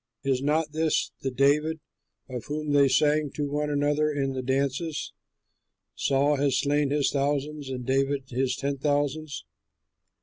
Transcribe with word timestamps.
Is 0.23 0.41
not 0.41 0.71
this 0.71 1.11
the 1.21 1.29
David 1.29 1.79
of 2.27 2.45
whom 2.45 2.71
they 2.71 2.87
sang 2.87 3.29
to 3.35 3.51
one 3.51 3.69
another 3.69 4.11
in 4.11 4.33
the 4.33 4.41
dances: 4.41 5.13
"'Saul 5.93 6.37
has 6.37 6.57
slain 6.57 6.89
his 6.89 7.11
thousands, 7.11 7.69
And 7.69 7.85
David 7.85 8.23
his 8.31 8.55
ten 8.55 8.79
thousands?'" 8.79 9.45